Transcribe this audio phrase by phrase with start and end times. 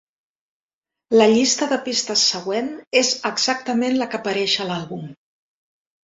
[1.17, 5.05] La llista de pistes següent és exactament la que apareix a l'àlbum.